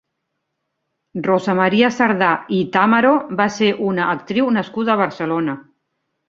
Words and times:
Rosa 1.27 1.53
Maria 1.59 1.91
Sardà 1.97 2.29
i 2.61 2.63
Tàmaro 2.77 3.11
va 3.43 3.47
ser 3.59 3.69
una 3.91 4.09
actriu 4.15 4.51
nascuda 4.57 4.95
a 4.95 4.99
Barcelona. 5.05 5.57